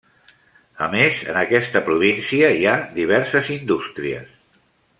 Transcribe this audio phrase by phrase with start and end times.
[0.85, 4.33] A més, en aquesta província hi ha diverses indústries.